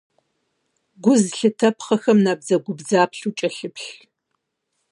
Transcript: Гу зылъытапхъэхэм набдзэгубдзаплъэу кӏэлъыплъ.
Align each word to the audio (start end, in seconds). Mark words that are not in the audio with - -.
Гу 1.03 1.13
зылъытапхъэхэм 1.21 2.17
набдзэгубдзаплъэу 2.25 3.35
кӏэлъыплъ. 3.37 3.89